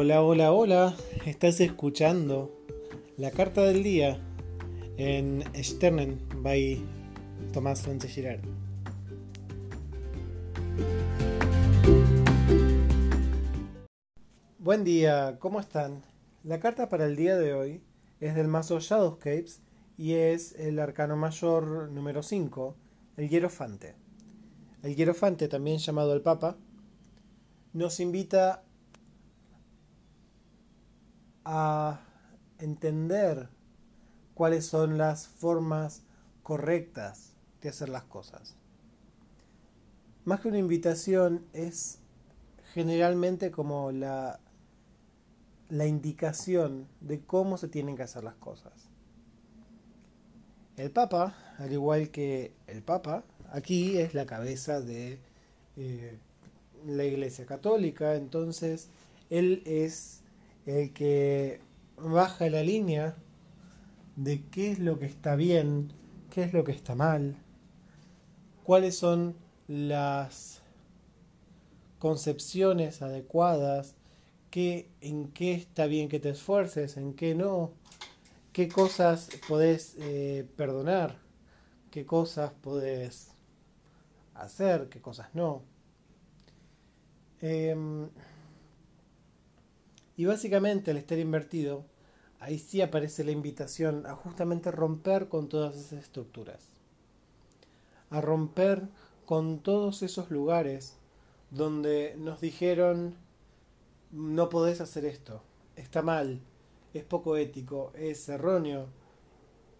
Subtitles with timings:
[0.00, 0.96] Hola, hola, hola.
[1.26, 2.56] Estás escuchando
[3.16, 4.20] la carta del día
[4.96, 6.80] en Sternen by
[7.52, 8.40] Tomás Sánchez Girard.
[14.60, 16.04] Buen día, ¿cómo están?
[16.44, 17.82] La carta para el día de hoy
[18.20, 19.62] es del mazo Shadowscapes
[19.96, 22.76] y es el arcano mayor número 5,
[23.16, 23.96] el Hierofante.
[24.84, 26.56] El Hierofante, también llamado el Papa,
[27.72, 28.62] nos invita
[31.50, 32.00] a
[32.58, 33.48] entender
[34.34, 36.02] cuáles son las formas
[36.42, 38.54] correctas de hacer las cosas.
[40.26, 42.00] Más que una invitación es
[42.74, 44.40] generalmente como la,
[45.70, 48.74] la indicación de cómo se tienen que hacer las cosas.
[50.76, 55.18] El Papa, al igual que el Papa, aquí es la cabeza de
[55.78, 56.18] eh,
[56.86, 58.90] la Iglesia Católica, entonces
[59.30, 60.20] él es
[60.68, 61.60] el que
[61.96, 63.16] baja la línea
[64.16, 65.92] de qué es lo que está bien,
[66.30, 67.36] qué es lo que está mal,
[68.64, 69.34] cuáles son
[69.66, 70.60] las
[71.98, 73.94] concepciones adecuadas,
[74.50, 77.72] qué, en qué está bien que te esfuerces, en qué no,
[78.52, 81.16] qué cosas podés eh, perdonar,
[81.90, 83.30] qué cosas podés
[84.34, 85.62] hacer, qué cosas no.
[87.40, 88.10] Em,
[90.18, 91.84] y básicamente al estar invertido,
[92.40, 96.58] ahí sí aparece la invitación a justamente romper con todas esas estructuras.
[98.10, 98.88] A romper
[99.26, 100.96] con todos esos lugares
[101.52, 103.14] donde nos dijeron
[104.10, 105.40] no podés hacer esto,
[105.76, 106.40] está mal,
[106.94, 108.86] es poco ético, es erróneo.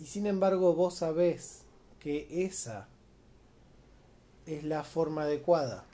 [0.00, 1.62] Y sin embargo vos sabés
[2.00, 2.88] que esa
[4.46, 5.84] es la forma adecuada.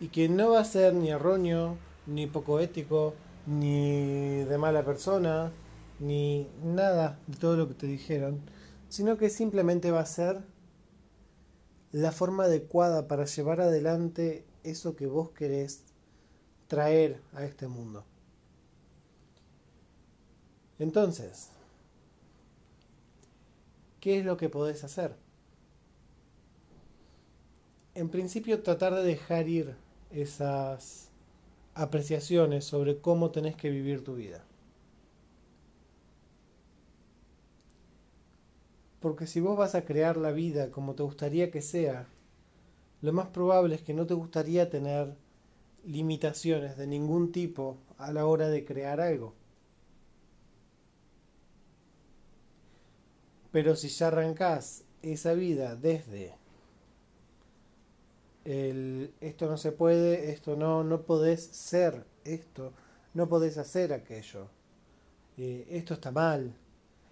[0.00, 3.14] Y que no va a ser ni erróneo, ni poco ético,
[3.46, 5.52] ni de mala persona,
[5.98, 8.40] ni nada de todo lo que te dijeron,
[8.88, 10.42] sino que simplemente va a ser
[11.92, 15.84] la forma adecuada para llevar adelante eso que vos querés
[16.66, 18.04] traer a este mundo.
[20.78, 21.50] Entonces,
[24.00, 25.16] ¿qué es lo que podés hacer?
[27.94, 29.74] En principio tratar de dejar ir
[30.10, 31.05] esas
[31.76, 34.42] apreciaciones sobre cómo tenés que vivir tu vida.
[39.00, 42.08] Porque si vos vas a crear la vida como te gustaría que sea,
[43.02, 45.14] lo más probable es que no te gustaría tener
[45.84, 49.34] limitaciones de ningún tipo a la hora de crear algo.
[53.52, 56.34] Pero si ya arrancás esa vida desde
[58.46, 62.72] el esto no se puede, esto no, no podés ser esto,
[63.12, 64.48] no podés hacer aquello,
[65.36, 66.54] eh, esto está mal,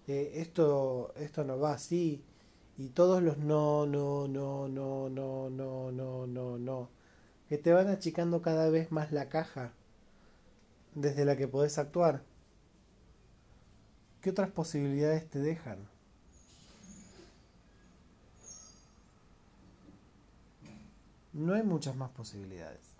[0.07, 2.23] eh, esto, esto no va así,
[2.77, 6.89] y todos los no, no, no, no, no, no, no, no, no,
[7.49, 9.73] que te van achicando cada vez más la caja
[10.95, 12.23] desde la que podés actuar.
[14.21, 15.94] ¿Qué otras posibilidades te dejan?
[21.35, 22.95] No hay muchas más posibilidades.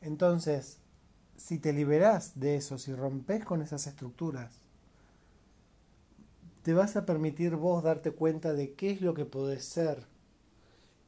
[0.00, 0.78] Entonces,
[1.36, 4.54] si te liberás de eso, si rompes con esas estructuras,
[6.62, 10.06] te vas a permitir vos darte cuenta de qué es lo que podés ser,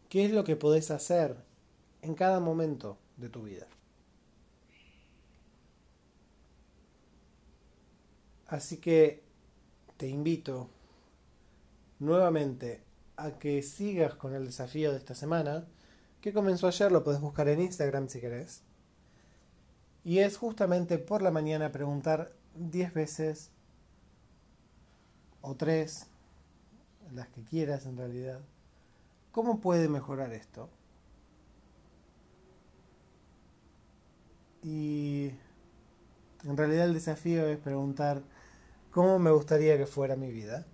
[0.09, 1.37] qué es lo que podés hacer
[2.03, 3.67] en cada momento de tu vida.
[8.49, 9.23] Así que
[9.97, 10.69] te invito
[12.01, 12.83] nuevamente
[13.17, 15.65] a que sigas con el desafío de esta semana
[16.21, 18.63] que comenzó ayer, lo puedes buscar en Instagram si querés.
[20.05, 23.51] Y es justamente por la mañana preguntar 10 veces
[25.43, 26.07] o 3,
[27.15, 28.41] las que quieras en realidad,
[29.33, 30.69] ¿cómo puede mejorar esto?
[34.63, 35.33] Y
[36.45, 38.23] en realidad el desafío es preguntar
[38.91, 40.67] cómo me gustaría que fuera mi vida.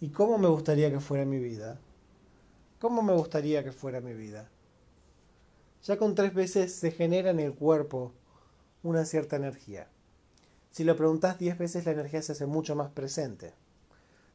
[0.00, 1.78] ¿Y cómo me gustaría que fuera mi vida?
[2.82, 4.50] ¿Cómo me gustaría que fuera mi vida?
[5.84, 8.12] Ya con tres veces se genera en el cuerpo
[8.82, 9.86] una cierta energía.
[10.72, 13.54] Si lo preguntas diez veces, la energía se hace mucho más presente.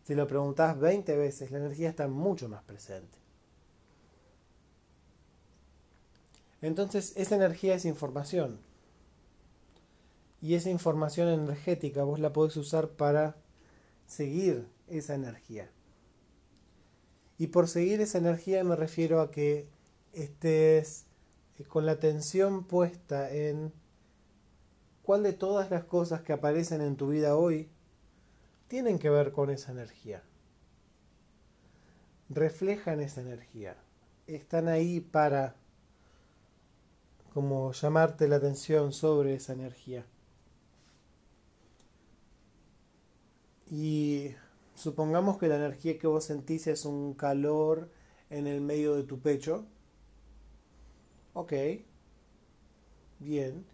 [0.06, 3.18] Si lo preguntas veinte veces, la energía está mucho más presente.
[6.62, 8.62] Entonces, esa energía es información.
[10.42, 13.36] Y esa información energética vos la podés usar para
[14.06, 15.70] seguir esa energía.
[17.38, 19.68] Y por seguir esa energía me refiero a que
[20.14, 21.06] estés
[21.68, 23.72] con la atención puesta en
[25.04, 27.70] cuál de todas las cosas que aparecen en tu vida hoy
[28.68, 30.24] tienen que ver con esa energía.
[32.30, 33.78] Reflejan esa energía.
[34.28, 35.56] Están ahí para
[37.34, 40.06] como llamarte la atención sobre esa energía.
[43.70, 44.32] Y
[44.78, 47.90] supongamos que la energía que vos sentís es un calor
[48.30, 49.66] en el medio de tu pecho.
[51.34, 51.54] Ok.
[53.20, 53.66] Bien.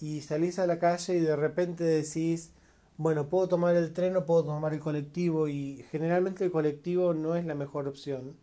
[0.00, 2.52] Y salís a la calle y de repente decís,
[2.96, 7.34] bueno, puedo tomar el tren o puedo tomar el colectivo y generalmente el colectivo no
[7.36, 8.36] es la mejor opción.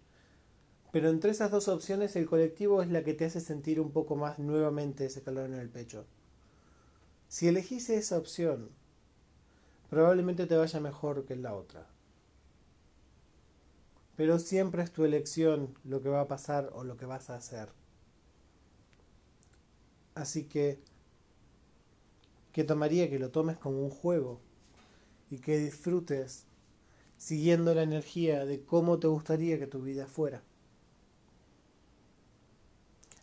[0.92, 4.16] Pero entre esas dos opciones el colectivo es la que te hace sentir un poco
[4.16, 6.06] más nuevamente ese calor en el pecho.
[7.30, 8.70] Si elegís esa opción,
[9.90, 11.91] probablemente te vaya mejor que la otra.
[14.22, 17.36] Pero siempre es tu elección lo que va a pasar o lo que vas a
[17.38, 17.70] hacer.
[20.14, 20.78] Así que,
[22.52, 24.40] que tomaría que lo tomes como un juego
[25.32, 26.46] y que disfrutes
[27.18, 30.44] siguiendo la energía de cómo te gustaría que tu vida fuera.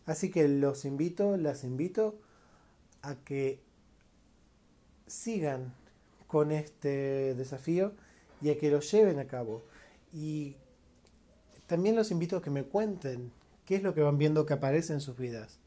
[0.04, 2.18] Así que los invito, las invito
[3.02, 3.60] a que
[5.06, 5.72] sigan
[6.26, 7.92] con este desafío
[8.42, 9.62] y a que lo lleven a cabo.
[10.12, 10.56] Y
[11.68, 13.30] también los invito a que me cuenten
[13.66, 15.60] qué es lo que van viendo que aparece en sus vidas.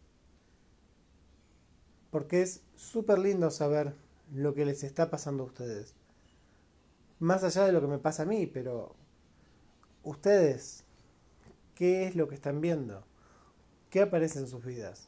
[2.10, 3.94] Porque es súper lindo saber
[4.34, 5.94] lo que les está pasando a ustedes.
[7.20, 8.96] Más allá de lo que me pasa a mí, pero
[10.04, 10.84] ustedes,
[11.76, 13.06] ¿qué es lo que están viendo?
[13.92, 15.08] ¿Qué aparece en sus vidas?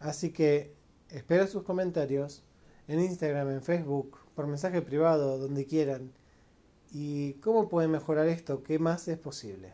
[0.00, 0.74] Así que
[1.10, 2.42] espero sus comentarios
[2.88, 6.12] en Instagram, en Facebook, por mensaje privado, donde quieran.
[6.94, 8.62] ¿Y cómo pueden mejorar esto?
[8.62, 9.72] ¿Qué más es posible?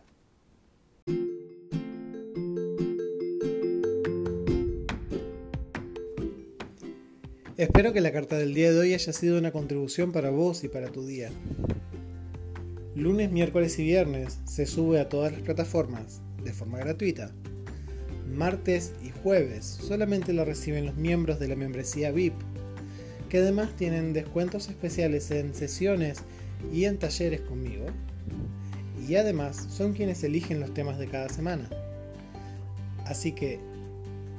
[7.57, 10.69] Espero que la carta del día de hoy haya sido una contribución para vos y
[10.69, 11.31] para tu día.
[12.95, 17.33] Lunes, miércoles y viernes se sube a todas las plataformas de forma gratuita.
[18.33, 22.35] Martes y jueves solamente lo reciben los miembros de la membresía VIP
[23.29, 26.23] que además tienen descuentos especiales en sesiones
[26.73, 27.87] y en talleres conmigo.
[29.07, 31.69] Y además son quienes eligen los temas de cada semana.
[33.07, 33.59] Así que,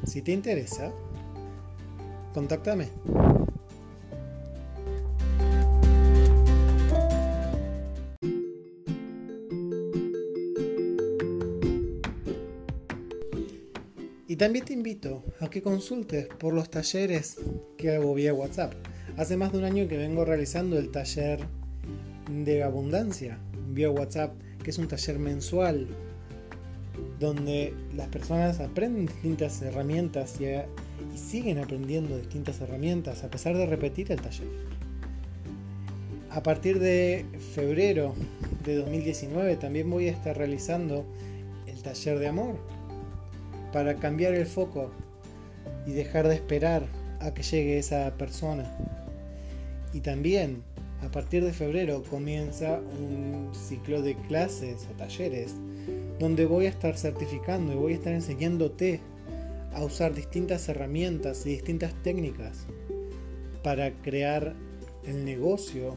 [0.05, 0.91] si te interesa,
[2.33, 2.87] contáctame.
[14.27, 17.37] Y también te invito a que consultes por los talleres
[17.75, 18.73] que hago vía WhatsApp.
[19.17, 21.39] Hace más de un año que vengo realizando el taller
[22.29, 23.37] de abundancia
[23.71, 24.33] vía WhatsApp,
[24.63, 25.87] que es un taller mensual
[27.19, 33.65] donde las personas aprenden distintas herramientas y, y siguen aprendiendo distintas herramientas a pesar de
[33.65, 34.47] repetir el taller.
[36.31, 38.13] A partir de febrero
[38.63, 41.05] de 2019 también voy a estar realizando
[41.67, 42.55] el taller de amor
[43.73, 44.91] para cambiar el foco
[45.85, 46.83] y dejar de esperar
[47.19, 48.71] a que llegue esa persona.
[49.93, 50.63] Y también
[51.03, 55.55] a partir de febrero comienza un ciclo de clases o talleres
[56.19, 58.99] donde voy a estar certificando y voy a estar enseñándote
[59.73, 62.65] a usar distintas herramientas y distintas técnicas
[63.63, 64.55] para crear
[65.05, 65.95] el negocio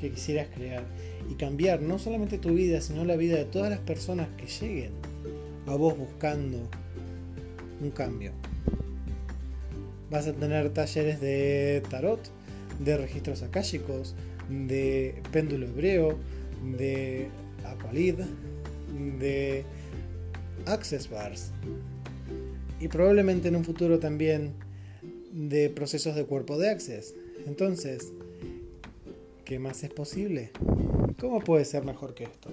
[0.00, 0.84] que quisieras crear
[1.30, 4.92] y cambiar no solamente tu vida, sino la vida de todas las personas que lleguen
[5.66, 6.58] a vos buscando
[7.80, 8.32] un cambio.
[10.10, 12.20] Vas a tener talleres de tarot,
[12.80, 14.14] de registros akáshicos,
[14.50, 16.18] de péndulo hebreo,
[16.76, 17.28] de
[17.64, 18.16] aqualid,
[19.18, 19.64] de
[20.66, 21.52] access bars
[22.80, 24.52] y probablemente en un futuro también
[25.32, 27.14] de procesos de cuerpo de access.
[27.46, 28.12] Entonces,
[29.44, 30.50] ¿qué más es posible?
[31.18, 32.50] ¿Cómo puede ser mejor que esto?